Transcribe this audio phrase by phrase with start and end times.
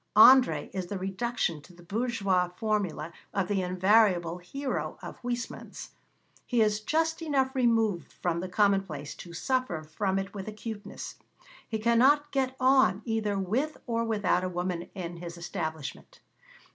[0.15, 5.91] André is the reduction to the bourgeois formula of the invariable hero of Huysmans.
[6.47, 11.17] He is just enough removed from the commonplace to suffer from it with acuteness.
[11.69, 16.19] He cannot get on either with or without a woman in his establishment.